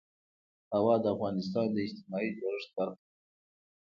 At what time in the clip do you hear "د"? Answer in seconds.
1.03-1.05, 1.71-1.77